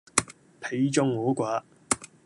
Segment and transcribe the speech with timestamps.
[0.59, 1.61] 彼眾我寡